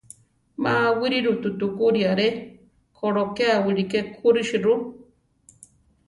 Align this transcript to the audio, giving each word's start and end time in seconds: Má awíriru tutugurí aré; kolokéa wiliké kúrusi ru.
Má 0.63 0.73
awíriru 0.91 1.33
tutugurí 1.43 2.01
aré; 2.11 2.27
kolokéa 2.97 3.55
wiliké 3.65 3.99
kúrusi 4.15 4.57
ru. 4.63 4.75